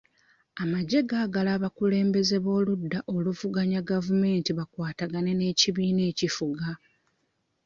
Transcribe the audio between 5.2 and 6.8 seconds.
n'ekibiina ekifuga.